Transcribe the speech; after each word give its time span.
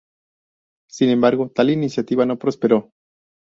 Sin 0.89 1.09
embargo 1.11 1.51
tal 1.53 1.69
iniciativa 1.69 2.25
no 2.25 2.39
prosperó. 2.39 2.89